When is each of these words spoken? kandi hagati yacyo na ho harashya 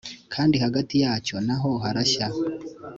kandi 0.33 0.55
hagati 0.63 0.95
yacyo 1.03 1.35
na 1.47 1.55
ho 1.61 1.71
harashya 1.83 2.27